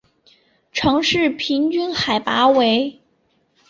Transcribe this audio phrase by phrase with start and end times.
[0.71, 2.99] 城市平均海拔为。